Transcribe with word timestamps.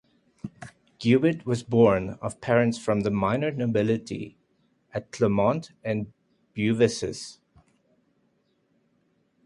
Guibert 0.99 1.45
was 1.45 1.61
born 1.61 2.17
of 2.23 2.41
parents 2.41 2.79
from 2.79 3.01
the 3.01 3.11
minor 3.11 3.51
nobility 3.51 4.35
at 4.95 5.11
Clermont-en-Beauvaisis. 5.11 7.37